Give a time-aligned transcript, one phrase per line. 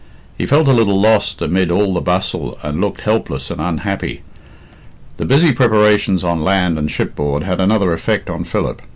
[0.35, 4.23] He felt a little lost amid all the bustle, and looked helpless and unhappy.
[5.17, 8.81] The busy preparations on land and shipboard had another effect on Philip.